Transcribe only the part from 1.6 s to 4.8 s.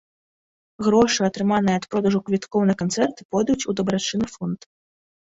ад продажу квіткоў на канцэрты, пойдуць у дабрачынны фонд.